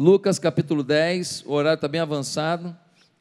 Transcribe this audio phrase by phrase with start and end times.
[0.00, 2.74] Lucas capítulo 10, o horário está bem avançado,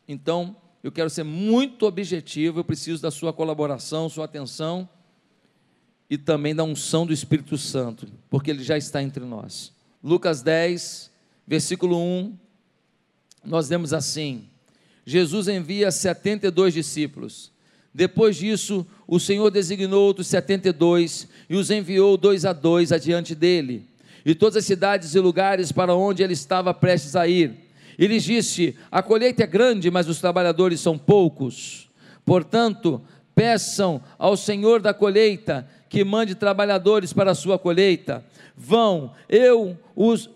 [0.07, 4.87] então eu quero ser muito objetivo, eu preciso da sua colaboração, sua atenção
[6.09, 9.73] e também da unção do Espírito Santo, porque ele já está entre nós.
[10.01, 11.11] Lucas 10,
[11.45, 12.37] versículo 1,
[13.43, 14.47] nós lemos assim:
[15.05, 17.51] Jesus envia 72 discípulos.
[17.93, 23.88] Depois disso, o Senhor designou outros 72 e os enviou dois a dois adiante dele,
[24.25, 27.53] e todas as cidades e lugares para onde ele estava prestes a ir.
[27.97, 31.89] E lhes disse: A colheita é grande, mas os trabalhadores são poucos.
[32.25, 33.01] Portanto,
[33.35, 38.23] peçam ao Senhor da colheita que mande trabalhadores para a sua colheita.
[38.55, 40.29] Vão, eu os,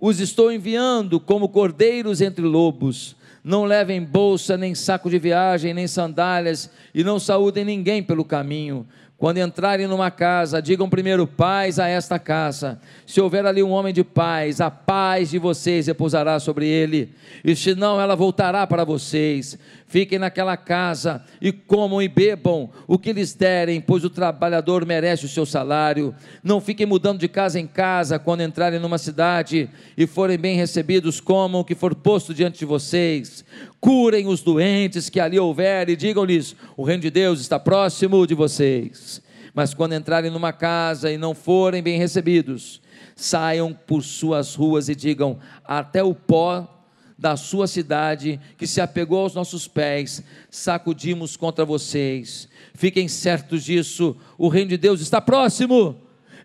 [0.00, 3.16] os estou enviando como cordeiros entre lobos.
[3.44, 8.86] Não levem bolsa, nem saco de viagem, nem sandálias, e não saúdem ninguém pelo caminho.
[9.18, 12.80] Quando entrarem numa casa, digam primeiro paz a esta casa.
[13.04, 17.12] Se houver ali um homem de paz, a paz de vocês repousará sobre ele,
[17.44, 19.58] e se não, ela voltará para vocês.
[19.88, 25.24] Fiquem naquela casa e comam e bebam o que lhes derem, pois o trabalhador merece
[25.24, 26.14] o seu salário.
[26.44, 31.22] Não fiquem mudando de casa em casa quando entrarem numa cidade e forem bem recebidos,
[31.22, 33.42] comam o que for posto diante de vocês.
[33.80, 38.34] Curem os doentes que ali houver e digam-lhes: o reino de Deus está próximo de
[38.34, 39.22] vocês.
[39.54, 42.82] Mas quando entrarem numa casa e não forem bem recebidos,
[43.16, 46.77] saiam por suas ruas e digam: até o pó
[47.18, 52.48] da sua cidade que se apegou aos nossos pés, sacudimos contra vocês.
[52.74, 55.96] Fiquem certos disso, o reino de Deus está próximo.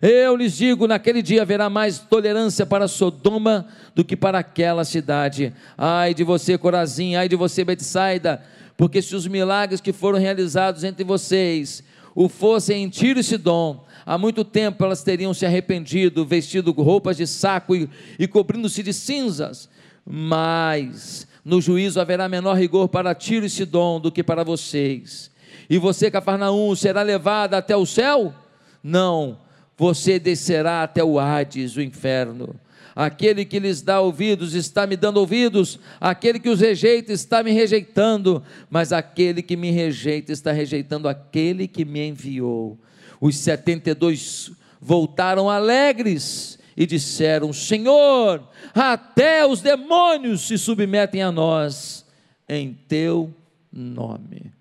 [0.02, 5.54] Eu lhes digo: naquele dia haverá mais tolerância para Sodoma do que para aquela cidade.
[5.78, 8.42] Ai de você, Corazim, ai de você, Betsaida,
[8.76, 13.84] porque se os milagres que foram realizados entre vocês o fossem em Tiro e Sidom,
[14.06, 18.92] há muito tempo elas teriam se arrependido, vestido roupas de saco e, e cobrindo-se de
[18.92, 19.68] cinzas.
[20.04, 25.30] Mas no juízo haverá menor rigor para Tiro e Sidom do que para vocês.
[25.68, 28.34] E você, Cafarnaum, será levada até o céu?
[28.82, 29.38] Não,
[29.76, 32.54] você descerá até o Hades, o inferno.
[32.94, 37.50] Aquele que lhes dá ouvidos está me dando ouvidos, aquele que os rejeita está me
[37.50, 42.78] rejeitando, mas aquele que me rejeita está rejeitando aquele que me enviou.
[43.20, 51.30] Os setenta e dois voltaram alegres e disseram: Senhor, até os demônios se submetem a
[51.30, 52.06] nós
[52.48, 53.34] em teu
[53.72, 54.52] nome.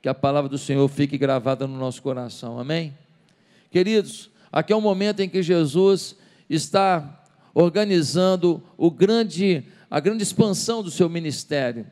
[0.00, 2.96] Que a palavra do Senhor fique gravada no nosso coração, amém?
[3.70, 6.16] Queridos, Aqui é um momento em que Jesus
[6.48, 7.22] está
[7.54, 11.86] organizando o grande, a grande expansão do seu ministério.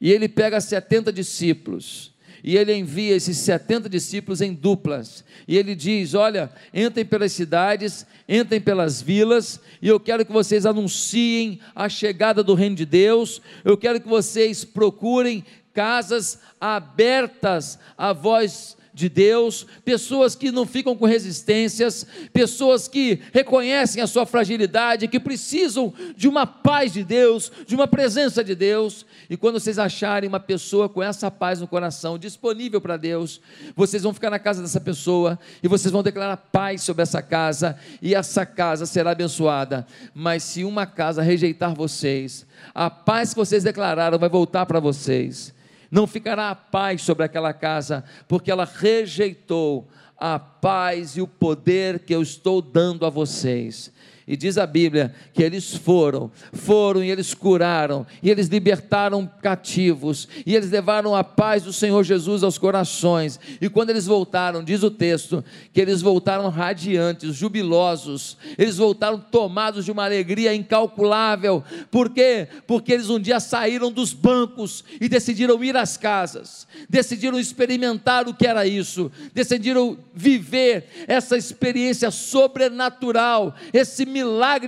[0.00, 2.12] E ele pega 70 discípulos
[2.42, 5.24] e ele envia esses 70 discípulos em duplas.
[5.46, 10.64] E ele diz: Olha, entrem pelas cidades, entrem pelas vilas, e eu quero que vocês
[10.64, 13.42] anunciem a chegada do reino de Deus.
[13.64, 20.96] Eu quero que vocês procurem casas abertas à voz de Deus, pessoas que não ficam
[20.96, 27.52] com resistências, pessoas que reconhecem a sua fragilidade, que precisam de uma paz de Deus,
[27.64, 29.06] de uma presença de Deus.
[29.30, 33.40] E quando vocês acharem uma pessoa com essa paz no coração, disponível para Deus,
[33.76, 37.78] vocês vão ficar na casa dessa pessoa e vocês vão declarar paz sobre essa casa,
[38.02, 39.86] e essa casa será abençoada.
[40.12, 42.44] Mas se uma casa rejeitar vocês,
[42.74, 45.56] a paz que vocês declararam vai voltar para vocês
[45.90, 52.00] não ficará a paz sobre aquela casa, porque ela rejeitou a paz e o poder
[52.00, 53.92] que eu estou dando a vocês.
[54.28, 60.28] E diz a Bíblia que eles foram, foram e eles curaram, e eles libertaram cativos,
[60.44, 63.40] e eles levaram a paz do Senhor Jesus aos corações.
[63.58, 69.86] E quando eles voltaram, diz o texto, que eles voltaram radiantes, jubilosos, eles voltaram tomados
[69.86, 71.64] de uma alegria incalculável.
[71.90, 72.48] Por quê?
[72.66, 78.34] Porque eles um dia saíram dos bancos e decidiram ir às casas, decidiram experimentar o
[78.34, 84.17] que era isso, decidiram viver essa experiência sobrenatural, esse milagre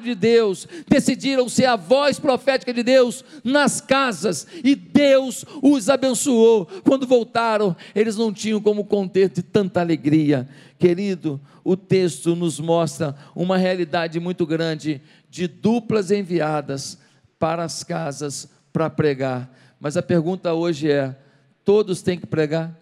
[0.01, 6.67] de Deus, decidiram ser a voz profética de Deus nas casas e Deus os abençoou.
[6.85, 10.49] Quando voltaram, eles não tinham como conter de tanta alegria.
[10.79, 16.99] Querido, o texto nos mostra uma realidade muito grande de duplas enviadas
[17.39, 19.51] para as casas para pregar.
[19.79, 21.17] Mas a pergunta hoje é:
[21.65, 22.79] todos têm que pregar?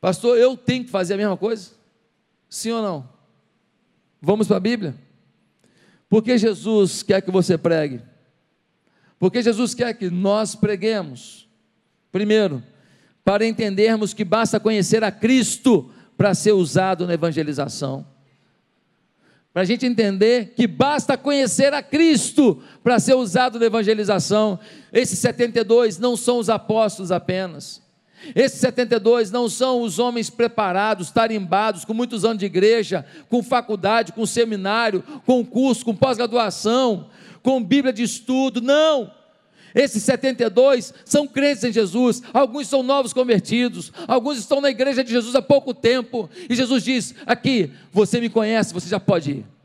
[0.00, 1.75] Pastor, eu tenho que fazer a mesma coisa?
[2.48, 3.08] Sim ou não?
[4.20, 4.94] Vamos para a Bíblia?
[6.08, 8.00] Por que Jesus quer que você pregue?
[9.18, 11.48] Porque Jesus quer que nós preguemos.
[12.12, 12.62] Primeiro,
[13.24, 18.06] para entendermos que basta conhecer a Cristo para ser usado na evangelização.
[19.52, 24.58] para a gente entender que basta conhecer a Cristo para ser usado na evangelização.
[24.92, 27.82] Esses 72 não são os apóstolos apenas.
[28.34, 34.12] Esses 72 não são os homens preparados, tarimbados, com muitos anos de igreja, com faculdade,
[34.12, 37.08] com seminário, com curso, com pós-graduação,
[37.42, 38.60] com Bíblia de estudo.
[38.60, 39.12] Não!
[39.74, 45.10] Esses 72 são crentes em Jesus, alguns são novos convertidos, alguns estão na igreja de
[45.10, 49.55] Jesus há pouco tempo, e Jesus diz: Aqui, você me conhece, você já pode ir.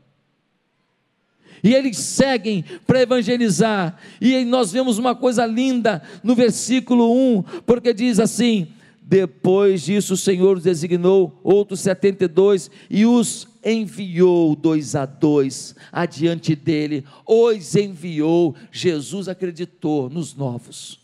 [1.62, 7.94] E eles seguem para evangelizar, e nós vemos uma coisa linda no versículo 1, porque
[7.94, 8.66] diz assim:
[9.00, 17.04] Depois disso, o Senhor designou outros 72 e os enviou dois a dois adiante dele,
[17.24, 18.56] os enviou.
[18.72, 21.00] Jesus acreditou nos novos.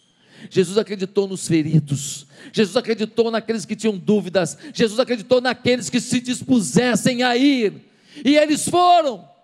[0.51, 6.21] Jesus acreditou nos feridos, Jesus acreditou naqueles que tinham dúvidas, Jesus acreditou naqueles que se
[6.21, 7.73] dispusessem a ir,
[8.25, 9.38] e eles foram.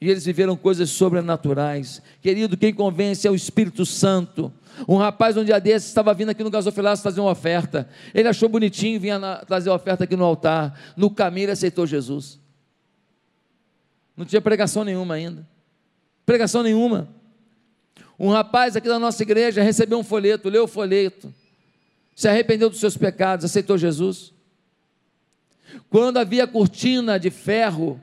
[0.00, 2.02] E eles viveram coisas sobrenaturais.
[2.20, 4.52] Querido, quem convence é o Espírito Santo.
[4.86, 7.88] Um rapaz, um dia desses, estava vindo aqui no gasofilaço fazer uma oferta.
[8.14, 10.78] Ele achou bonitinho, vinha na, trazer a oferta aqui no altar.
[10.96, 12.38] No caminho, ele aceitou Jesus.
[14.14, 15.46] Não tinha pregação nenhuma ainda.
[16.26, 17.08] Pregação nenhuma.
[18.18, 21.32] Um rapaz aqui da nossa igreja recebeu um folheto, leu o folheto,
[22.14, 24.32] se arrependeu dos seus pecados, aceitou Jesus.
[25.90, 28.00] Quando havia cortina de ferro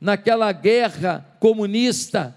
[0.00, 2.34] naquela guerra comunista,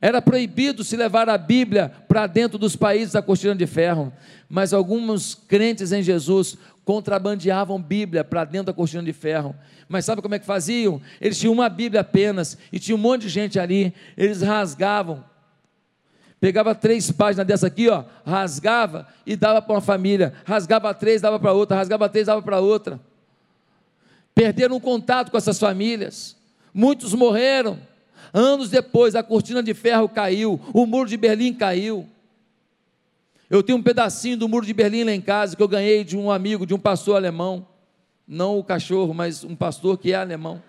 [0.00, 4.12] era proibido se levar a Bíblia para dentro dos países da cortina de ferro,
[4.48, 9.54] mas alguns crentes em Jesus contrabandeavam Bíblia para dentro da cortina de ferro.
[9.88, 11.00] Mas sabe como é que faziam?
[11.20, 15.24] Eles tinham uma Bíblia apenas e tinha um monte de gente ali, eles rasgavam.
[16.38, 21.40] Pegava três páginas dessa aqui, ó, rasgava e dava para uma família, rasgava três, dava
[21.40, 23.00] para outra, rasgava três, dava para outra.
[24.36, 26.36] Perderam contato com essas famílias.
[26.74, 27.78] Muitos morreram.
[28.34, 32.06] Anos depois, a cortina de ferro caiu, o muro de Berlim caiu.
[33.48, 36.18] Eu tenho um pedacinho do muro de Berlim lá em casa que eu ganhei de
[36.18, 37.66] um amigo, de um pastor alemão.
[38.28, 40.62] Não o cachorro, mas um pastor que é alemão.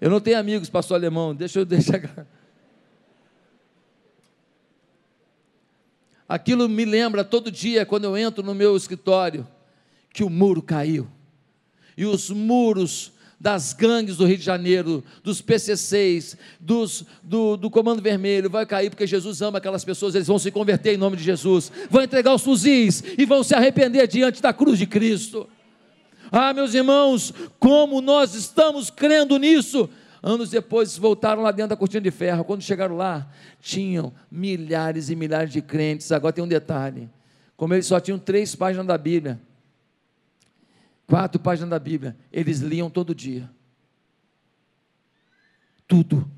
[0.00, 2.28] Eu não tenho amigos, pastor alemão, deixa eu deixar.
[6.28, 9.44] Aquilo me lembra todo dia quando eu entro no meu escritório
[10.14, 11.06] que o muro caiu.
[11.98, 18.00] E os muros das gangues do Rio de Janeiro, dos PCCs, dos, do, do Comando
[18.00, 21.24] Vermelho, vai cair porque Jesus ama aquelas pessoas, eles vão se converter em nome de
[21.24, 25.46] Jesus, vão entregar os fuzis e vão se arrepender diante da cruz de Cristo.
[26.30, 29.90] Ah, meus irmãos, como nós estamos crendo nisso.
[30.22, 32.44] Anos depois voltaram lá dentro da cortina de ferro.
[32.44, 33.28] Quando chegaram lá,
[33.60, 36.10] tinham milhares e milhares de crentes.
[36.10, 37.10] Agora tem um detalhe:
[37.58, 39.38] como eles só tinham três páginas da Bíblia,
[41.06, 43.50] quatro páginas da Bíblia, eles liam todo dia.
[45.86, 46.30] Tudo.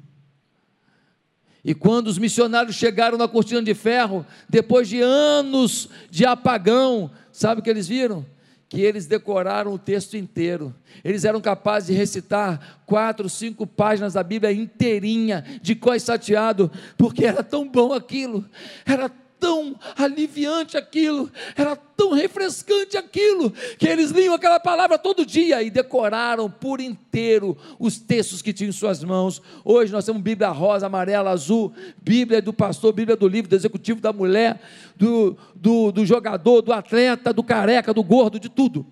[1.65, 7.61] E quando os missionários chegaram na cortina de ferro, depois de anos de apagão, sabe
[7.61, 8.25] o que eles viram?
[8.69, 10.73] Que eles decoraram o texto inteiro.
[11.05, 17.25] Eles eram capazes de recitar quatro, cinco páginas da Bíblia inteirinha, de cós sateado, porque
[17.25, 18.49] era tão bom aquilo,
[18.85, 25.63] era tão aliviante aquilo, era tão refrescante aquilo, que eles liam aquela palavra todo dia
[25.63, 29.41] e decoraram por inteiro os textos que tinham em suas mãos.
[29.65, 34.01] Hoje nós temos Bíblia rosa, amarela, azul, Bíblia do pastor, Bíblia do livro, do executivo,
[34.01, 34.61] da mulher,
[34.97, 38.87] do, do, do jogador, do atleta, do careca, do gordo, de tudo.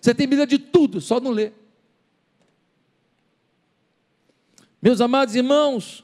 [0.00, 1.52] Você tem Bíblia de tudo, só não lê.
[4.82, 6.02] Meus amados irmãos,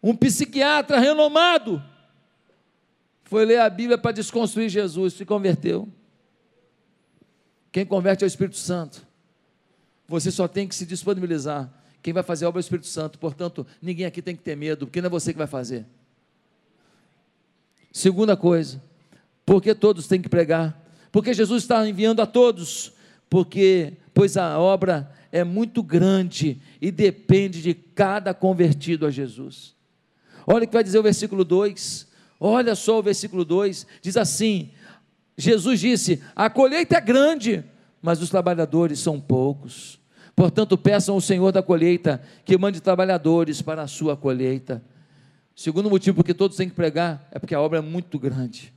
[0.00, 1.82] um psiquiatra renomado,
[3.26, 5.88] foi ler a Bíblia para desconstruir Jesus, se converteu.
[7.72, 9.06] Quem converte é o Espírito Santo.
[10.08, 11.70] Você só tem que se disponibilizar.
[12.02, 13.18] Quem vai fazer a obra é o Espírito Santo.
[13.18, 15.84] Portanto, ninguém aqui tem que ter medo, porque não é você que vai fazer.
[17.92, 18.80] Segunda coisa,
[19.44, 20.80] porque todos têm que pregar?
[21.10, 22.92] Porque Jesus está enviando a todos,
[23.28, 29.74] porque pois a obra é muito grande e depende de cada convertido a Jesus.
[30.46, 32.05] Olha o que vai dizer o versículo 2:
[32.38, 34.70] Olha só o versículo 2: diz assim:
[35.36, 37.64] Jesus disse: A colheita é grande,
[38.00, 39.98] mas os trabalhadores são poucos.
[40.34, 44.82] Portanto, peçam ao Senhor da colheita que mande trabalhadores para a sua colheita.
[45.54, 48.74] Segundo motivo porque todos têm que pregar é porque a obra é muito grande.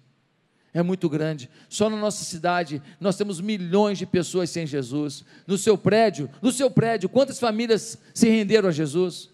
[0.73, 1.49] É muito grande.
[1.67, 5.25] Só na nossa cidade nós temos milhões de pessoas sem Jesus.
[5.45, 9.29] No seu prédio, no seu prédio, quantas famílias se renderam a Jesus?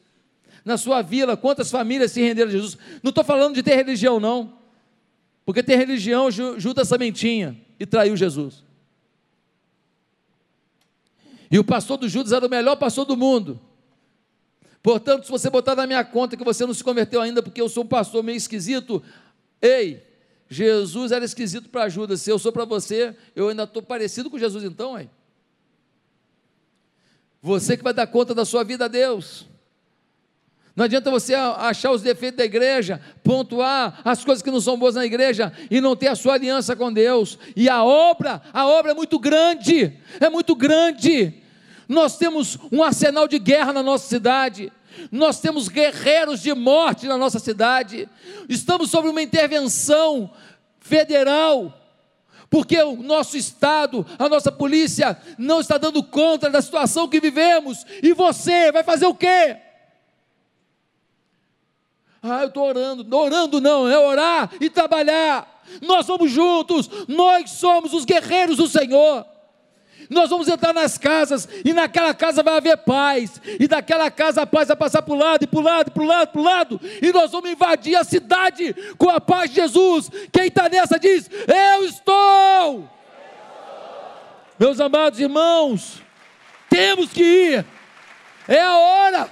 [0.66, 2.78] Na sua vila, quantas famílias se renderam a Jesus.
[3.04, 4.58] Não estou falando de ter religião, não.
[5.46, 8.64] Porque ter religião, Judas sementinha e traiu Jesus.
[11.52, 13.62] E o pastor do Judas era o melhor pastor do mundo.
[14.82, 17.70] Portanto, se você botar na minha conta que você não se converteu ainda porque eu
[17.70, 19.04] sou um pastor meio esquisito,
[19.62, 20.04] ei,
[20.50, 22.22] Jesus era esquisito para Judas.
[22.22, 25.10] Se eu sou para você, eu ainda estou parecido com Jesus então, aí.
[27.42, 29.48] Você que vai dar conta da sua vida a Deus.
[30.76, 34.96] Não adianta você achar os defeitos da igreja, pontuar as coisas que não são boas
[34.96, 37.40] na igreja e não ter a sua aliança com Deus.
[37.56, 41.34] E a obra, a obra é muito grande, é muito grande.
[41.88, 44.70] Nós temos um arsenal de guerra na nossa cidade.
[45.10, 48.10] Nós temos guerreiros de morte na nossa cidade.
[48.50, 50.30] Estamos sob uma intervenção
[50.82, 51.82] federal
[52.50, 57.86] porque o nosso Estado, a nossa polícia não está dando conta da situação que vivemos,
[58.02, 59.58] e você vai fazer o quê?
[62.26, 63.16] Ah, eu estou orando.
[63.16, 65.62] Orando não, é orar e trabalhar.
[65.82, 69.26] Nós vamos juntos, nós somos os guerreiros do Senhor.
[70.10, 74.46] Nós vamos entrar nas casas, e naquela casa vai haver paz, e daquela casa a
[74.46, 76.44] paz vai passar para o lado, e para o lado, para o lado, para o
[76.44, 80.10] lado, e nós vamos invadir a cidade com a paz de Jesus.
[80.32, 82.90] Quem está nessa diz: Eu estou.
[84.60, 86.02] Meus amados irmãos,
[86.70, 87.66] temos que ir,
[88.48, 89.30] é a hora.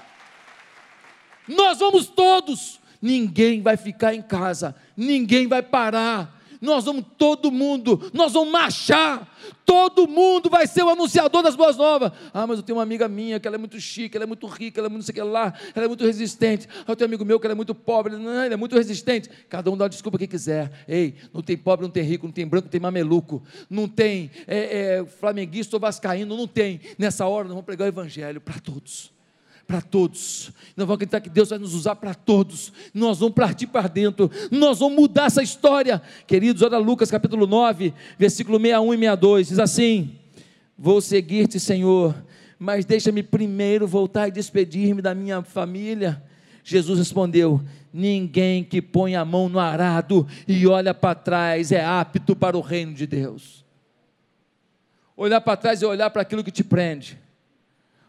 [1.48, 6.42] Nós vamos todos, ninguém vai ficar em casa, ninguém vai parar.
[6.62, 9.30] Nós vamos todo mundo, nós vamos marchar.
[9.66, 12.14] Todo mundo vai ser o anunciador das boas novas.
[12.34, 14.48] Ah, mas eu tenho uma amiga minha que ela é muito chique, ela é muito
[14.48, 16.66] rica, ela é muito não sei o que lá, ela é muito resistente.
[16.88, 18.78] Ah, eu tenho um amigo meu que ela é muito pobre, não, ele é muito
[18.78, 19.30] resistente.
[19.50, 20.72] Cada um dá uma desculpa que quiser.
[20.88, 24.32] Ei, não tem pobre, não tem rico, não tem branco, não tem mameluco, não tem
[24.48, 26.80] é, é, flamenguista ou vascaíno, não tem.
[26.98, 29.12] Nessa hora nós vamos pregar o evangelho para todos
[29.68, 30.52] para todos.
[30.76, 32.72] Nós vamos acreditar que Deus vai nos usar para todos.
[32.94, 34.30] Nós vamos partir para dentro.
[34.52, 36.02] Nós vamos mudar essa história.
[36.28, 39.48] Queridos, olha Lucas capítulo 9, versículo 61 e 62.
[39.48, 40.16] Diz assim:
[40.78, 42.16] Vou seguir-te, Senhor,
[42.60, 46.22] mas deixa-me primeiro voltar e despedir-me da minha família.
[46.64, 52.36] Jesus respondeu: Ninguém que põe a mão no arado e olha para trás é apto
[52.36, 53.64] para o reino de Deus.
[55.16, 57.20] Olhar para trás é olhar para aquilo que te prende.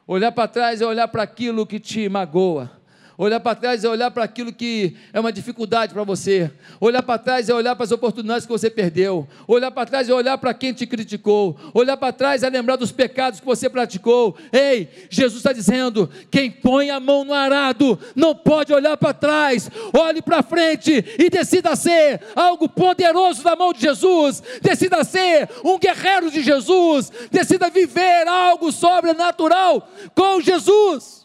[0.06, 2.70] Olhar para trás é olhar para aquilo que te magoa.
[3.16, 6.50] Olhar para trás é olhar para aquilo que é uma dificuldade para você.
[6.80, 9.28] Olhar para trás é olhar para as oportunidades que você perdeu.
[9.47, 11.56] Olhar para trás é olhar para quem te criticou.
[11.73, 14.37] Olhar para trás é lembrar dos pecados que você praticou.
[14.52, 19.71] Ei, Jesus está dizendo: quem põe a mão no arado não pode olhar para trás.
[19.97, 24.42] Olhe para frente e decida ser algo poderoso na mão de Jesus.
[24.61, 27.12] Decida ser um guerreiro de Jesus.
[27.30, 31.24] Decida viver algo sobrenatural com Jesus.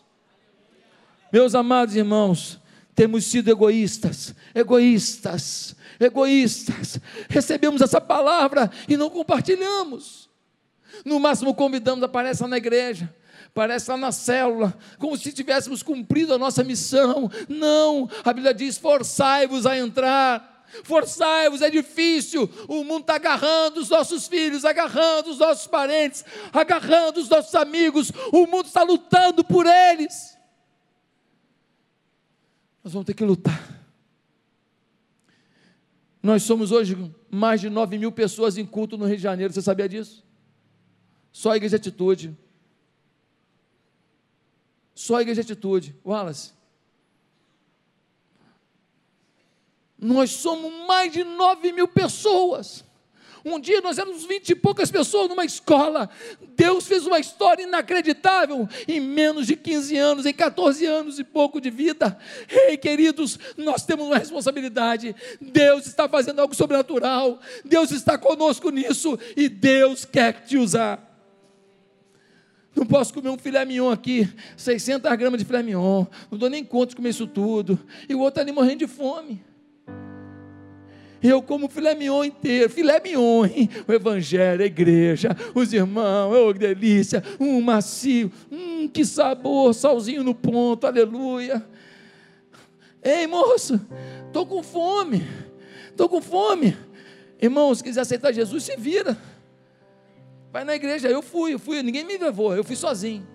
[1.31, 2.59] Meus amados irmãos,
[2.95, 6.99] temos sido egoístas, egoístas, egoístas.
[7.29, 10.29] Recebemos essa palavra e não compartilhamos.
[11.05, 13.13] No máximo convidamos, apareça na igreja,
[13.47, 17.31] apareça na célula, como se tivéssemos cumprido a nossa missão.
[17.47, 20.57] Não, a Bíblia diz: forçai-vos a entrar.
[20.83, 22.47] Forçai-vos, é difícil.
[22.67, 28.11] O mundo está agarrando os nossos filhos, agarrando os nossos parentes, agarrando os nossos amigos.
[28.31, 30.37] O mundo está lutando por eles.
[32.89, 33.85] Nós vamos ter que lutar.
[36.23, 36.97] Nós somos hoje
[37.29, 40.25] mais de 9 mil pessoas em culto no Rio de Janeiro, você sabia disso?
[41.31, 42.35] Só a igreja atitude.
[44.95, 45.95] Só a igreja atitude.
[46.03, 46.51] Wallace.
[49.95, 52.83] Nós somos mais de 9 mil pessoas.
[53.45, 56.09] Um dia nós éramos vinte e poucas pessoas numa escola.
[56.55, 61.61] Deus fez uma história inacreditável em menos de 15 anos, em 14 anos e pouco
[61.61, 62.17] de vida.
[62.49, 65.15] Ei, queridos, nós temos uma responsabilidade.
[65.39, 67.39] Deus está fazendo algo sobrenatural.
[67.63, 71.09] Deus está conosco nisso e Deus quer te usar.
[72.75, 76.05] Não posso comer um filé mignon aqui, 600 gramas de filé mignon.
[76.31, 77.79] Não dou nem conta de comer isso tudo.
[78.07, 79.43] E o outro ali morrendo de fome.
[81.21, 83.69] Eu como filé mignon inteiro, filé mignon, hein?
[83.87, 90.23] o evangelho, a igreja, os irmãos, oh, que delícia, um macio, hum, que sabor, salzinho
[90.23, 91.65] no ponto, aleluia.
[93.03, 93.79] Ei, moço,
[94.27, 95.27] estou com fome,
[95.89, 96.77] estou com fome.
[97.41, 99.17] Irmão, se quiser aceitar Jesus, se vira.
[100.51, 103.27] Vai na igreja, eu fui, eu fui, ninguém me levou, eu fui sozinho.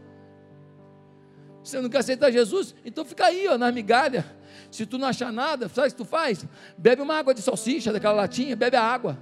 [1.62, 2.74] Você não quer aceitar Jesus?
[2.84, 4.24] Então fica aí, ó, na migalha
[4.70, 6.46] se tu não achar nada, sabe o que tu faz?
[6.76, 9.18] Bebe uma água de salsicha daquela latinha, bebe a água.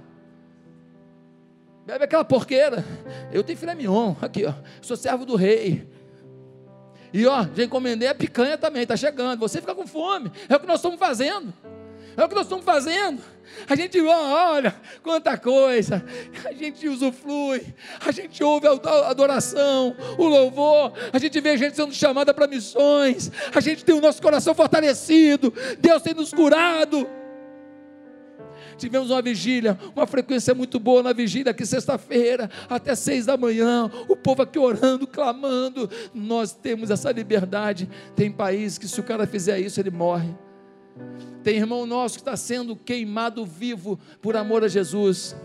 [1.85, 2.83] Bebe aquela porqueira.
[3.31, 4.53] Eu tenho filé mignon, aqui, ó.
[4.81, 5.87] Sou servo do rei.
[7.13, 9.39] E ó, já encomendei a picanha também, está chegando.
[9.39, 10.31] Você fica com fome.
[10.49, 11.53] É o que nós estamos fazendo.
[12.15, 13.21] É o que nós estamos fazendo.
[13.69, 16.03] A gente olha quanta coisa,
[16.43, 17.61] a gente usufrui,
[18.05, 22.47] a gente ouve a adoração, o louvor, a gente vê a gente sendo chamada para
[22.47, 27.07] missões, a gente tem o nosso coração fortalecido, Deus tem nos curado.
[28.75, 33.89] Tivemos uma vigília, uma frequência muito boa na vigília aqui sexta-feira, até seis da manhã,
[34.09, 35.89] o povo aqui orando, clamando.
[36.13, 37.87] Nós temos essa liberdade.
[38.15, 40.33] Tem países que se o cara fizer isso, ele morre.
[41.43, 45.35] Tem irmão nosso que está sendo queimado vivo por amor a Jesus.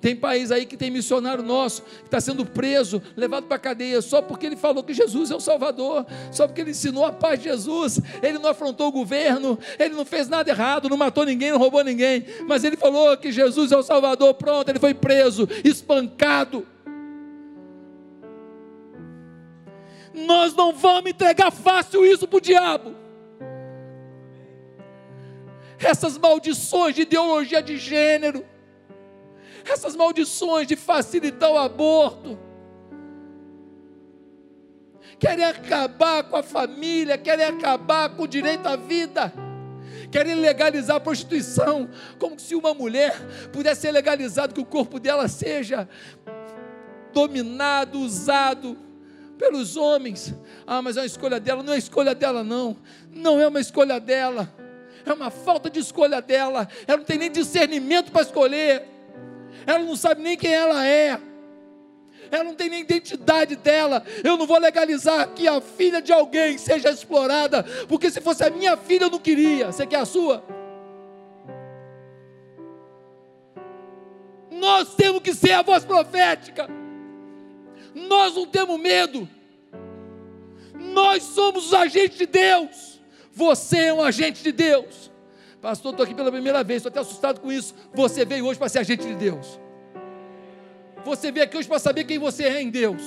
[0.00, 4.00] Tem país aí que tem missionário nosso que está sendo preso, levado para a cadeia,
[4.00, 7.38] só porque ele falou que Jesus é o Salvador, só porque ele ensinou a paz
[7.38, 8.00] de Jesus.
[8.22, 11.84] Ele não afrontou o governo, ele não fez nada errado, não matou ninguém, não roubou
[11.84, 14.32] ninguém, mas ele falou que Jesus é o Salvador.
[14.34, 16.66] Pronto, ele foi preso, espancado.
[20.14, 22.99] Nós não vamos entregar fácil isso para o diabo
[25.80, 28.44] essas maldições de ideologia de gênero,
[29.64, 32.38] essas maldições de facilitar o aborto,
[35.18, 39.32] querem acabar com a família, querem acabar com o direito à vida,
[40.10, 43.14] querem legalizar a prostituição, como se uma mulher
[43.52, 45.88] pudesse ser legalizado que o corpo dela seja
[47.12, 48.76] dominado, usado
[49.38, 50.34] pelos homens.
[50.66, 52.76] Ah, mas é uma escolha dela, não é escolha dela não.
[53.10, 54.59] Não é uma escolha dela
[55.04, 58.84] é uma falta de escolha dela, ela não tem nem discernimento para escolher,
[59.66, 61.18] ela não sabe nem quem ela é,
[62.30, 64.04] ela não tem nem identidade dela.
[64.22, 68.50] Eu não vou legalizar que a filha de alguém seja explorada, porque se fosse a
[68.50, 70.44] minha filha eu não queria, você quer a sua?
[74.50, 76.68] Nós temos que ser a voz profética,
[77.94, 79.28] nós não temos medo,
[80.74, 82.89] nós somos os agentes de Deus.
[83.32, 85.10] Você é um agente de Deus.
[85.60, 87.74] Pastor, estou aqui pela primeira vez, estou até assustado com isso.
[87.94, 89.60] Você veio hoje para ser agente de Deus.
[91.04, 93.02] Você veio aqui hoje para saber quem você é em Deus.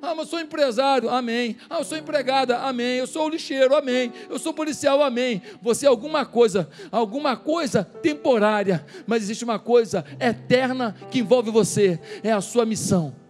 [0.00, 1.56] Ah, mas eu sou empresário, amém.
[1.68, 2.96] Ah, eu sou empregada, amém.
[2.96, 4.12] Eu sou lixeiro, amém.
[4.28, 5.40] Eu sou policial, amém.
[5.62, 11.98] Você é alguma coisa, alguma coisa temporária, mas existe uma coisa eterna que envolve você,
[12.22, 13.23] é a sua missão.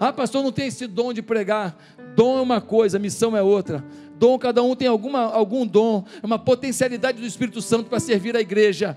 [0.00, 1.76] Ah, pastor, não tem esse dom de pregar.
[2.16, 3.84] Dom é uma coisa, missão é outra.
[4.18, 8.34] Dom, cada um tem alguma, algum dom, é uma potencialidade do Espírito Santo para servir
[8.34, 8.96] a igreja.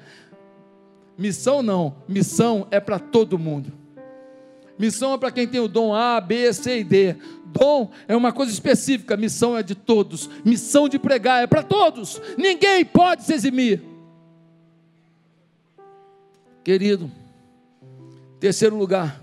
[1.18, 3.72] Missão não, missão é para todo mundo.
[4.80, 7.16] Missão é para quem tem o dom A, B, C e D.
[7.46, 10.30] Dom é uma coisa específica, missão é de todos.
[10.44, 12.20] Missão de pregar é para todos.
[12.38, 13.82] Ninguém pode se eximir.
[16.63, 17.12] Querido,
[18.39, 19.22] terceiro lugar,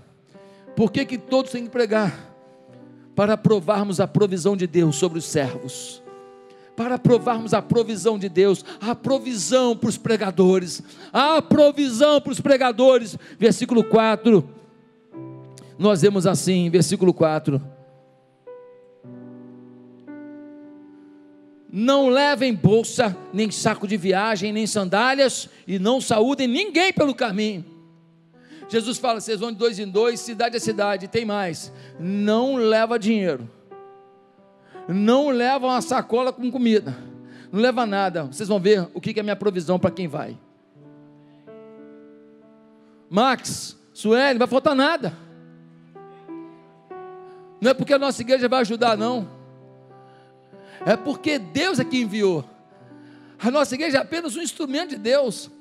[0.75, 2.31] por que, que todos têm que pregar?
[3.15, 6.01] para provarmos a provisão de Deus sobre os servos,
[6.75, 10.81] para provarmos a provisão de Deus, a provisão para os pregadores,
[11.11, 13.17] a provisão para os pregadores.
[13.37, 14.47] Versículo 4,
[15.77, 17.61] nós vemos assim, versículo 4.
[21.73, 27.70] Não levem bolsa, nem saco de viagem, nem sandálias, e não saúdem ninguém pelo caminho.
[28.71, 31.73] Jesus fala: vocês vão de dois em dois, cidade a cidade, tem mais.
[31.99, 33.49] Não leva dinheiro,
[34.87, 36.95] não leva uma sacola com comida,
[37.51, 38.23] não leva nada.
[38.23, 40.37] Vocês vão ver o que é minha provisão para quem vai.
[43.09, 45.13] Max, Sueli, não vai faltar nada.
[47.59, 49.27] Não é porque a nossa igreja vai ajudar, não.
[50.85, 52.45] É porque Deus é que enviou.
[53.37, 55.51] A nossa igreja é apenas um instrumento de Deus.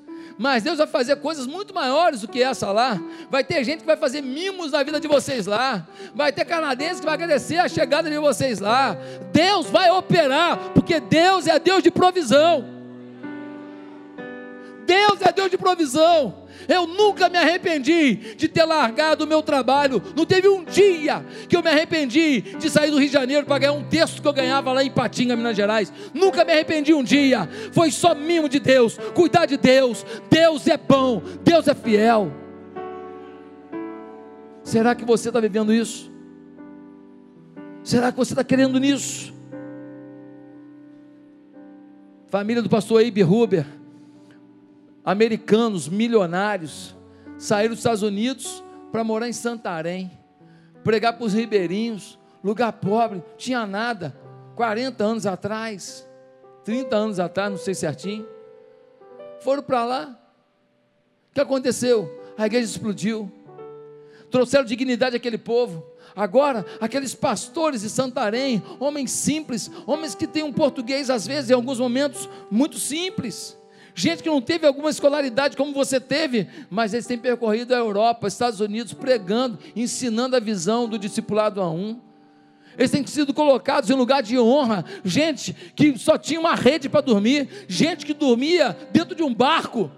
[0.41, 2.99] Mas Deus vai fazer coisas muito maiores do que essa lá.
[3.29, 5.87] Vai ter gente que vai fazer mimos na vida de vocês lá.
[6.15, 8.97] Vai ter canadense que vai agradecer a chegada de vocês lá.
[9.35, 12.80] Deus vai operar, porque Deus é Deus de provisão.
[14.91, 16.35] Deus é Deus de provisão.
[16.69, 20.03] Eu nunca me arrependi de ter largado o meu trabalho.
[20.17, 23.61] Não teve um dia que eu me arrependi de sair do Rio de Janeiro para
[23.61, 25.93] ganhar um texto que eu ganhava lá em Patinga, Minas Gerais.
[26.13, 27.49] Nunca me arrependi um dia.
[27.71, 30.05] Foi só mimo de Deus, cuidar de Deus.
[30.29, 32.33] Deus é bom, Deus é fiel.
[34.65, 36.11] Será que você está vivendo isso?
[37.85, 39.33] Será que você está querendo nisso?
[42.27, 43.80] Família do pastor Eibe Huber
[45.05, 46.95] americanos milionários
[47.39, 50.11] saíram dos Estados Unidos para morar em Santarém,
[50.85, 54.17] pregar para os ribeirinhos, lugar pobre, tinha nada,
[54.57, 56.07] 40 anos atrás,
[56.65, 58.27] 30 anos atrás, não sei certinho.
[59.41, 60.21] Foram para lá.
[61.31, 62.21] O que aconteceu?
[62.37, 63.31] A igreja explodiu.
[64.31, 65.85] trouxeram dignidade àquele povo.
[66.15, 71.55] Agora, aqueles pastores de Santarém, homens simples, homens que têm um português, às vezes, em
[71.55, 73.60] alguns momentos, muito simples.
[73.95, 78.29] Gente que não teve alguma escolaridade como você teve, mas eles têm percorrido a Europa,
[78.29, 82.01] Estados Unidos, pregando, ensinando a visão do discipulado a um.
[82.79, 84.85] Eles têm sido colocados em lugar de honra.
[85.05, 89.91] Gente que só tinha uma rede para dormir, gente que dormia dentro de um barco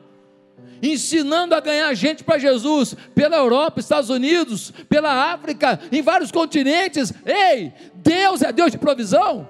[0.83, 7.13] ensinando a ganhar gente para Jesus pela Europa, Estados Unidos, pela África, em vários continentes.
[7.25, 9.49] Ei, Deus é Deus de provisão.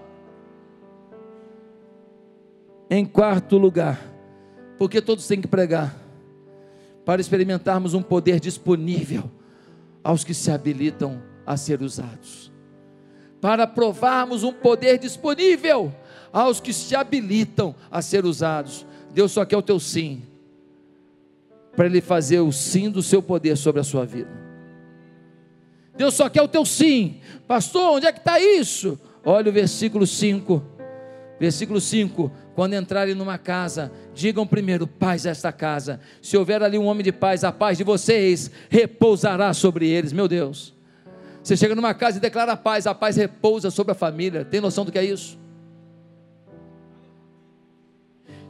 [2.91, 4.12] Em quarto lugar,
[4.83, 5.97] porque todos têm que pregar,
[7.05, 9.31] para experimentarmos um poder disponível
[10.03, 12.51] aos que se habilitam a ser usados.
[13.41, 15.95] Para provarmos um poder disponível
[16.33, 18.85] aos que se habilitam a ser usados.
[19.15, 20.25] Deus só quer o teu sim
[21.77, 24.33] para Ele fazer o sim do seu poder sobre a sua vida.
[25.97, 27.99] Deus só quer o teu sim, pastor.
[27.99, 28.99] Onde é que está isso?
[29.25, 30.61] Olha o versículo 5.
[31.39, 36.01] Versículo 5: Quando entrarem numa casa, digam primeiro: paz a esta casa.
[36.21, 40.13] Se houver ali um homem de paz, a paz de vocês repousará sobre eles.
[40.13, 40.75] Meu Deus.
[41.43, 44.45] Você chega numa casa e declara paz, a paz repousa sobre a família.
[44.45, 45.43] Tem noção do que é isso?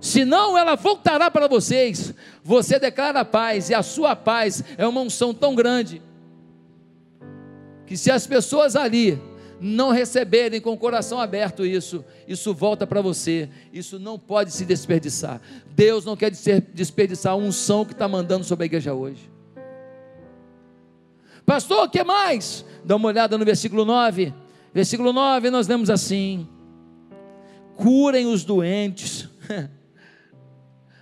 [0.03, 2.13] senão ela voltará para vocês.
[2.43, 6.03] Você declara a paz, e a sua paz é uma unção tão grande,
[7.87, 9.19] que se as pessoas ali
[9.63, 14.65] não receberem com o coração aberto isso, isso volta para você, isso não pode se
[14.65, 15.41] desperdiçar.
[15.71, 16.31] Deus não quer
[16.75, 19.31] desperdiçar a unção que está mandando sobre a igreja hoje.
[21.47, 22.65] Pastor, o que mais?
[22.85, 24.35] Dá uma olhada no versículo 9.
[24.75, 26.49] Versículo 9, nós lemos assim:
[27.77, 29.29] curem os doentes.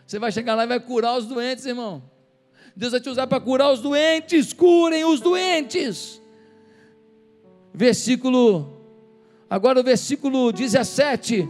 [0.07, 2.03] Você vai chegar lá e vai curar os doentes, irmão.
[2.77, 4.53] Deus vai te usar para curar os doentes.
[4.53, 6.20] Curem os doentes.
[7.73, 8.81] Versículo,
[9.49, 11.49] agora o versículo 17.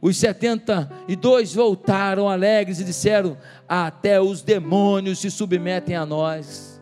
[0.00, 6.80] Os setenta e dois voltaram alegres e disseram: Até os demônios se submetem a nós.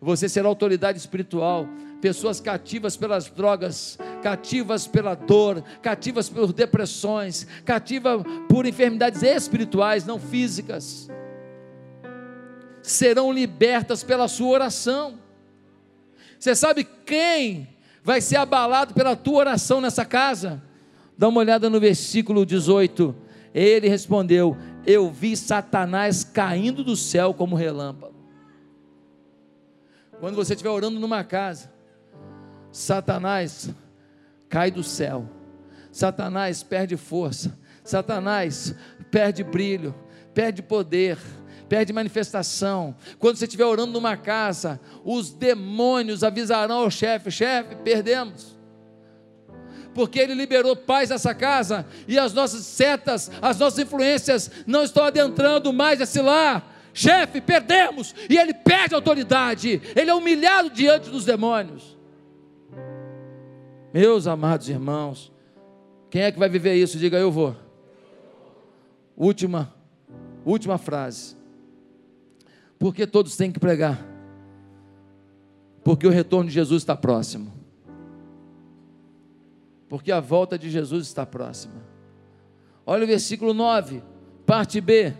[0.00, 1.68] Você será autoridade espiritual
[2.00, 10.18] pessoas cativas pelas drogas, cativas pela dor, cativas por depressões, cativas por enfermidades espirituais, não
[10.18, 11.08] físicas,
[12.82, 15.18] serão libertas pela sua oração.
[16.38, 17.68] Você sabe quem
[18.02, 20.62] vai ser abalado pela tua oração nessa casa?
[21.16, 23.14] Dá uma olhada no versículo 18.
[23.52, 28.14] Ele respondeu: Eu vi Satanás caindo do céu como relâmpago.
[30.20, 31.72] Quando você estiver orando numa casa,
[32.70, 33.70] Satanás
[34.48, 35.28] cai do céu,
[35.92, 38.74] Satanás perde força, Satanás
[39.10, 39.94] perde brilho,
[40.34, 41.18] perde poder,
[41.68, 42.94] perde manifestação.
[43.18, 48.56] Quando você estiver orando numa casa, os demônios avisarão ao chefe: chefe, perdemos.
[49.94, 55.04] Porque ele liberou paz nessa casa e as nossas setas, as nossas influências não estão
[55.04, 56.76] adentrando mais esse lar.
[56.94, 58.14] Chefe, perdemos.
[58.28, 61.96] E ele perde autoridade, ele é humilhado diante dos demônios.
[63.92, 65.32] Meus amados irmãos,
[66.10, 66.98] quem é que vai viver isso?
[66.98, 67.56] Diga eu vou.
[69.16, 69.74] Última,
[70.48, 71.36] última frase.
[72.78, 74.06] Porque todos têm que pregar.
[75.84, 77.52] Porque o retorno de Jesus está próximo.
[79.88, 81.82] Porque a volta de Jesus está próxima.
[82.84, 84.02] Olha o versículo 9,
[84.46, 85.12] parte B.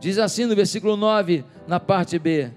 [0.00, 2.50] Diz assim no versículo 9, na parte B: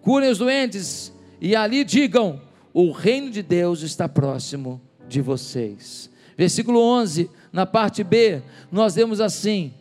[0.00, 2.40] Curem os doentes e ali digam:
[2.72, 6.10] o reino de Deus está próximo de vocês.
[6.36, 9.72] Versículo 11, na parte B, nós vemos assim: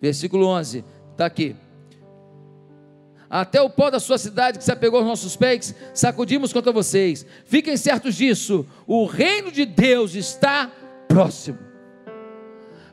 [0.00, 1.54] Versículo 11, está aqui.
[3.28, 7.24] Até o pó da sua cidade que se apegou aos nossos pés, sacudimos contra vocês.
[7.44, 10.70] Fiquem certos disso, o reino de Deus está
[11.06, 11.58] próximo.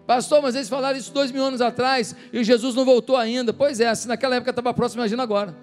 [0.05, 3.51] Pastor, mas eles falaram isso dois mil anos atrás e Jesus não voltou ainda.
[3.51, 5.55] Pois é, se naquela época estava próximo, imagina agora.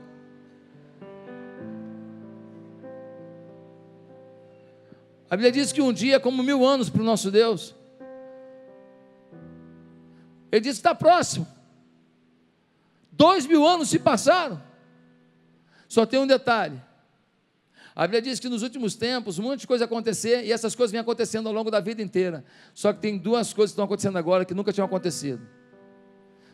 [5.31, 7.75] A Bíblia diz que um dia é como mil anos para o nosso Deus.
[10.55, 11.49] Ele diz que está próximo.
[13.11, 14.63] Dois mil anos se passaram.
[15.89, 16.81] Só tem um detalhe:
[17.93, 20.93] a Bíblia diz que nos últimos tempos um monte de coisa acontecer e essas coisas
[20.93, 22.45] vêm acontecendo ao longo da vida inteira.
[22.73, 25.45] Só que tem duas coisas que estão acontecendo agora que nunca tinham acontecido.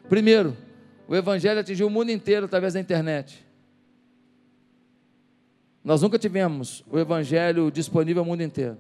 [0.09, 0.57] Primeiro,
[1.07, 3.47] o Evangelho atingiu o mundo inteiro através da internet.
[5.85, 8.79] Nós nunca tivemos o Evangelho disponível ao mundo inteiro.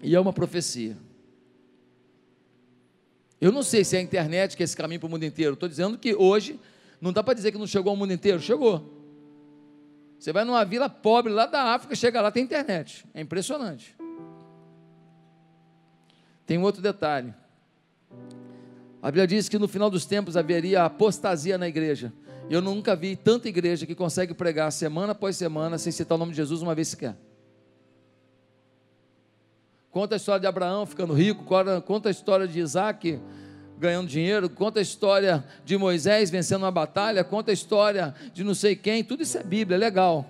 [0.00, 1.09] E é uma profecia.
[3.40, 5.54] Eu não sei se é a internet que é esse caminho para o mundo inteiro.
[5.54, 6.60] Estou dizendo que hoje
[7.00, 8.38] não dá para dizer que não chegou ao mundo inteiro.
[8.38, 8.98] Chegou.
[10.18, 13.06] Você vai numa vila pobre lá da África, chega lá, tem internet.
[13.14, 13.96] É impressionante.
[16.44, 17.32] Tem um outro detalhe.
[19.00, 22.12] A Bíblia diz que no final dos tempos haveria apostasia na igreja.
[22.50, 26.32] Eu nunca vi tanta igreja que consegue pregar semana após semana sem citar o nome
[26.32, 27.16] de Jesus uma vez sequer.
[29.90, 31.44] Conta a história de Abraão ficando rico,
[31.84, 33.20] conta a história de Isaac
[33.76, 38.54] ganhando dinheiro, conta a história de Moisés vencendo uma batalha, conta a história de não
[38.54, 40.28] sei quem, tudo isso é Bíblia, é legal.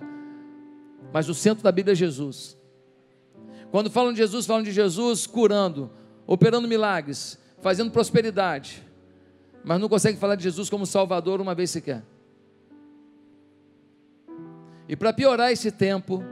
[1.11, 2.57] Mas o centro da Bíblia é Jesus.
[3.69, 5.91] Quando falam de Jesus, falam de Jesus curando,
[6.25, 8.81] operando milagres, fazendo prosperidade,
[9.63, 12.03] mas não conseguem falar de Jesus como Salvador uma vez sequer.
[14.87, 16.23] E para piorar esse tempo,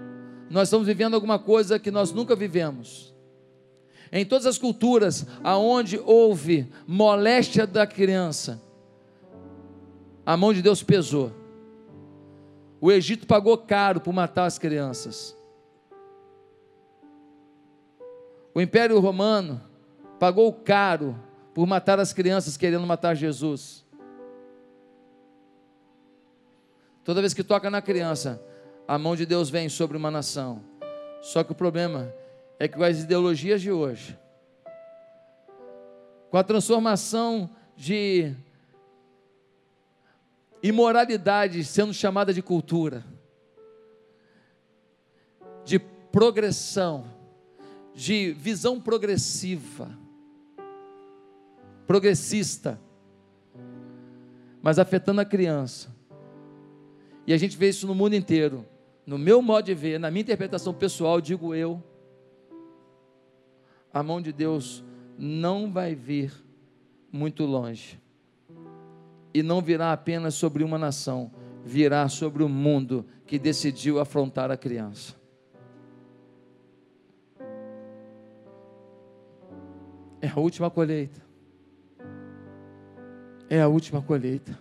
[0.50, 3.14] nós estamos vivendo alguma coisa que nós nunca vivemos.
[4.12, 8.62] Em todas as culturas aonde houve moléstia da criança,
[10.26, 11.32] a mão de Deus pesou.
[12.82, 15.36] O Egito pagou caro por matar as crianças.
[18.54, 19.62] O Império Romano
[20.20, 21.16] pagou caro
[21.54, 23.86] por matar as crianças querendo matar Jesus.
[27.04, 28.42] Toda vez que toca na criança,
[28.88, 30.64] a mão de Deus vem sobre uma nação.
[31.22, 32.14] Só que o problema
[32.60, 34.20] é que com as ideologias de hoje,
[36.30, 38.36] com a transformação de
[40.62, 43.06] imoralidade sendo chamada de cultura,
[45.64, 47.06] de progressão,
[47.96, 49.98] de visão progressiva,
[51.88, 52.80] progressista,
[54.62, 55.96] mas afetando a criança.
[57.26, 58.66] E a gente vê isso no mundo inteiro.
[59.06, 61.82] No meu modo de ver, na minha interpretação pessoal, digo eu,
[63.94, 64.84] a mão de Deus
[65.18, 66.32] não vai vir
[67.12, 68.00] muito longe.
[69.34, 71.32] E não virá apenas sobre uma nação,
[71.64, 75.16] virá sobre o mundo que decidiu afrontar a criança.
[80.22, 81.22] É a última colheita.
[83.50, 84.58] É a última colheita.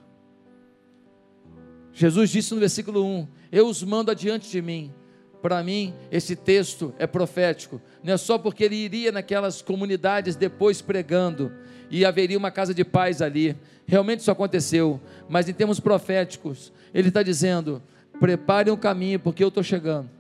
[1.93, 4.93] Jesus disse no versículo 1: Eu os mando adiante de mim
[5.41, 7.81] para mim, esse texto é profético.
[8.03, 11.53] Não é só porque ele iria naquelas comunidades depois pregando
[11.91, 13.57] e haveria uma casa de paz ali.
[13.87, 15.01] Realmente isso aconteceu.
[15.29, 17.83] Mas em termos proféticos, ele está dizendo:
[18.19, 20.11] preparem o caminho, porque eu estou chegando.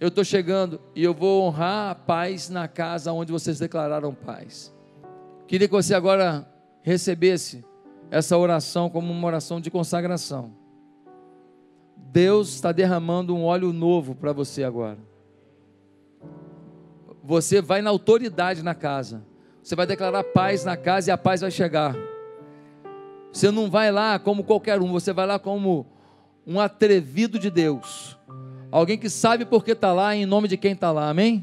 [0.00, 4.74] Eu estou chegando e eu vou honrar a paz na casa onde vocês declararam paz.
[5.46, 6.48] Queria que você agora
[6.82, 7.64] recebesse
[8.10, 10.61] essa oração como uma oração de consagração.
[12.12, 14.98] Deus está derramando um óleo novo para você agora.
[17.24, 19.22] Você vai na autoridade na casa.
[19.62, 21.96] Você vai declarar paz na casa e a paz vai chegar.
[23.32, 25.86] Você não vai lá como qualquer um, você vai lá como
[26.46, 28.18] um atrevido de Deus.
[28.70, 31.42] Alguém que sabe por que está lá, em nome de quem está lá, amém?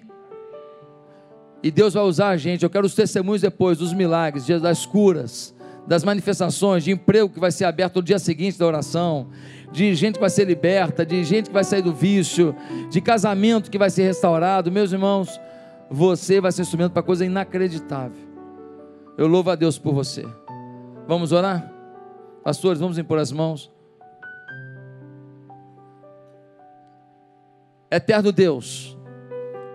[1.63, 2.61] E Deus vai usar a gente.
[2.61, 5.55] Eu quero os testemunhos depois dos milagres, das curas,
[5.87, 9.29] das manifestações, de emprego que vai ser aberto no dia seguinte da oração,
[9.71, 12.55] de gente que vai ser liberta, de gente que vai sair do vício,
[12.89, 14.71] de casamento que vai ser restaurado.
[14.71, 15.39] Meus irmãos,
[15.89, 18.29] você vai ser instrumento para coisa inacreditável.
[19.17, 20.25] Eu louvo a Deus por você.
[21.07, 21.71] Vamos orar?
[22.43, 23.71] Pastores, vamos impor as mãos.
[27.91, 28.97] Eterno Deus,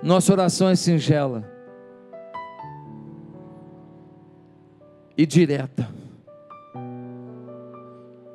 [0.02, 1.44] nossa oração é singela
[5.16, 6.03] e direta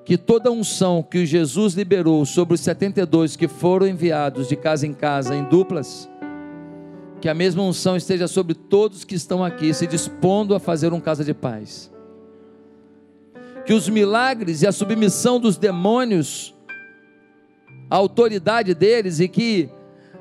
[0.10, 4.92] que toda unção que Jesus liberou sobre os 72 que foram enviados de casa em
[4.92, 6.10] casa em duplas,
[7.22, 11.00] que a mesma unção esteja sobre todos que estão aqui se dispondo a fazer um
[11.00, 11.92] casa de paz.
[13.68, 16.56] Que os milagres e a submissão dos demônios,
[17.88, 19.70] a autoridade deles e que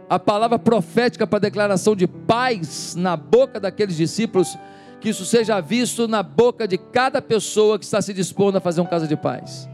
[0.07, 4.55] a palavra profética para a declaração de paz na boca daqueles discípulos,
[5.01, 8.83] que isso seja visto na boca de cada pessoa que está se dispondo a fazer
[8.83, 9.67] um casa de paz.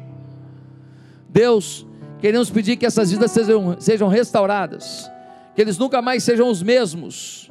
[1.34, 1.84] Deus,
[2.20, 5.10] queremos pedir que essas vidas sejam, sejam restauradas,
[5.52, 7.50] que eles nunca mais sejam os mesmos,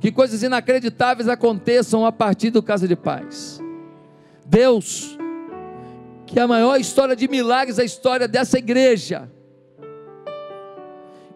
[0.00, 3.58] que coisas inacreditáveis aconteçam a partir do Casa de Paz.
[4.44, 5.16] Deus,
[6.26, 9.30] que a maior história de milagres é a história dessa igreja.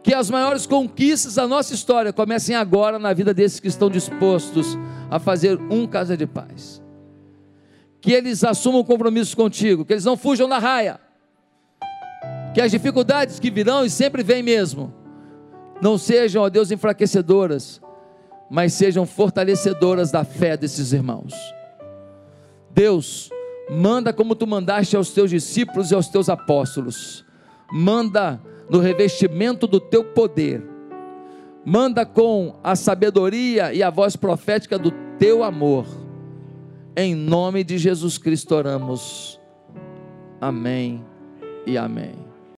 [0.02, 4.76] Que as maiores conquistas da nossa história comecem agora na vida desses que estão dispostos
[5.11, 6.82] a fazer um casa de paz.
[8.02, 11.06] Que eles assumam compromissos contigo, que eles não fujam da raia,
[12.57, 14.90] que as dificuldades que virão e sempre vêm mesmo,
[15.79, 17.83] não sejam, ó Deus, enfraquecedoras,
[18.51, 21.35] mas sejam fortalecedoras da fé desses irmãos.
[22.71, 23.29] Deus,
[23.71, 27.27] manda como tu mandaste aos teus discípulos e aos teus apóstolos,
[27.71, 28.40] manda
[28.71, 30.66] no revestimento do teu poder,
[31.62, 35.85] manda com a sabedoria e a voz profética do teu amor.
[36.97, 39.38] Em nome de Jesus Cristo oramos.
[40.40, 41.05] Amém
[41.66, 42.25] e amém.